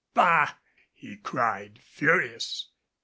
"Bah!" 0.15 0.55
he 0.95 1.15
cried, 1.15 1.77
furious. 1.77 2.71